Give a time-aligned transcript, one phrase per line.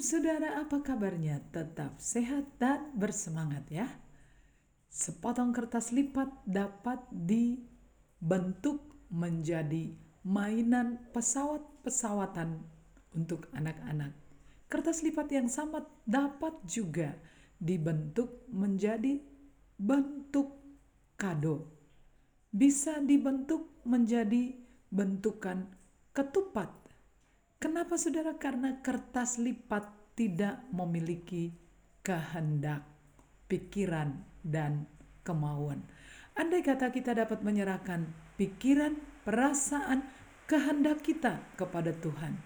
[0.00, 1.40] saudara, apa kabarnya?
[1.52, 3.88] Tetap sehat dan bersemangat ya.
[4.90, 9.94] Sepotong kertas lipat dapat dibentuk menjadi
[10.26, 12.60] mainan pesawat-pesawatan
[13.14, 14.12] untuk anak-anak.
[14.70, 17.14] Kertas lipat yang sama dapat juga
[17.60, 19.18] dibentuk menjadi
[19.78, 20.60] bentuk
[21.16, 21.68] kado.
[22.50, 24.58] Bisa dibentuk menjadi
[24.90, 25.70] bentukan
[26.10, 26.70] ketupat
[27.60, 28.40] Kenapa saudara?
[28.40, 31.52] Karena kertas lipat tidak memiliki
[32.00, 32.88] kehendak,
[33.52, 34.88] pikiran, dan
[35.20, 35.84] kemauan.
[36.32, 38.08] Andai kata kita dapat menyerahkan
[38.40, 38.96] pikiran,
[39.28, 40.08] perasaan,
[40.48, 42.40] kehendak kita kepada Tuhan.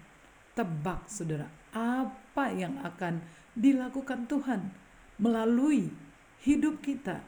[0.59, 3.23] Tebak saudara, apa yang akan
[3.55, 4.67] dilakukan Tuhan
[5.23, 5.95] melalui
[6.43, 7.23] hidup kita.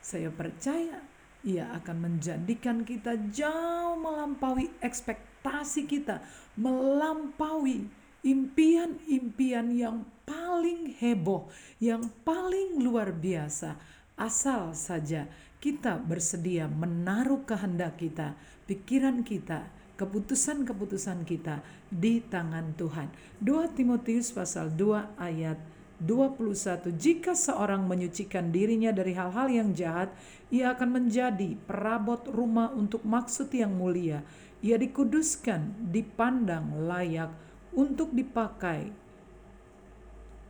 [0.00, 1.04] Saya percaya
[1.46, 6.18] ia akan menjadikan kita jauh melampaui ekspektasi kita,
[6.58, 7.86] melampaui
[8.26, 11.46] impian-impian yang paling heboh,
[11.78, 13.78] yang paling luar biasa.
[14.18, 15.30] Asal saja
[15.62, 18.34] kita bersedia menaruh kehendak kita,
[18.66, 23.08] pikiran kita, keputusan-keputusan kita di tangan Tuhan.
[23.38, 30.12] 2 Timotius pasal 2 ayat 21 Jika seorang menyucikan dirinya dari hal-hal yang jahat
[30.52, 34.22] ia akan menjadi perabot rumah untuk maksud yang mulia.
[34.62, 37.34] Ia dikuduskan dipandang layak
[37.74, 38.94] untuk dipakai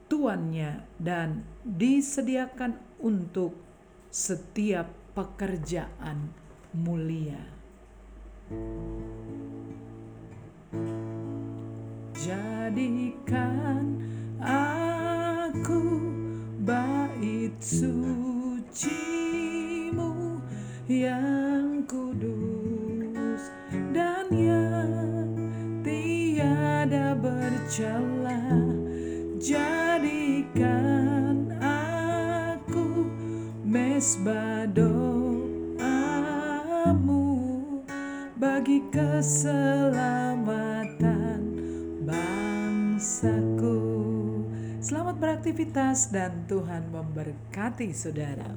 [0.07, 3.57] tuannya dan disediakan untuk
[4.13, 4.87] setiap
[5.17, 6.31] pekerjaan
[6.77, 7.41] mulia.
[12.17, 13.97] Jadikan
[17.67, 18.95] sucimu
[20.87, 23.51] yang kudus
[23.91, 25.35] dan yang
[25.83, 28.39] tiada bercela.
[29.43, 30.79] Jadikan
[31.59, 33.11] aku
[33.67, 35.83] mesbah doamu
[38.39, 40.76] bagi keselamatan
[44.87, 48.55] Selamat beraktivitas dan Tuhan memberkati saudara.